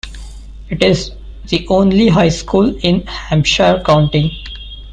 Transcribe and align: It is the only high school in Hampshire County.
It 0.71 0.81
is 0.81 1.11
the 1.47 1.67
only 1.67 2.07
high 2.07 2.29
school 2.29 2.75
in 2.81 3.05
Hampshire 3.05 3.83
County. 3.85 4.43